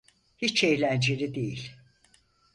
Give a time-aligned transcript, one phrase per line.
[0.37, 1.71] Hiç eğlenceli değil.